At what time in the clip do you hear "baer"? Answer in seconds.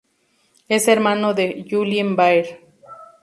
2.15-2.61